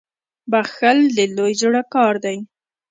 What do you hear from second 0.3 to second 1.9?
•بخښل د لوی زړه